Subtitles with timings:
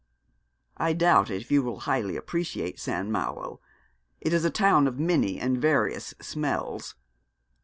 [0.77, 3.07] 'I doubt if you will highly appreciate St.
[3.07, 3.59] Malo.
[4.19, 6.95] It is a town of many and various smells.'